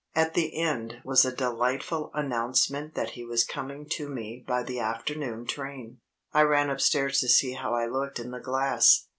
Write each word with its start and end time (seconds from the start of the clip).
At 0.15 0.33
the 0.33 0.57
end 0.59 0.95
was 1.05 1.25
a 1.25 1.31
delightful 1.31 2.09
announcement 2.15 2.95
that 2.95 3.11
he 3.11 3.23
was 3.23 3.43
coming 3.43 3.85
to 3.89 4.09
me 4.09 4.43
by 4.47 4.63
the 4.63 4.79
afternoon 4.79 5.45
train. 5.45 5.99
I 6.33 6.41
ran 6.41 6.71
upstairs 6.71 7.19
to 7.19 7.27
see 7.29 7.53
how 7.53 7.75
I 7.75 7.85
looked 7.85 8.17
in 8.19 8.31
the 8.31 8.39
glass. 8.39 9.05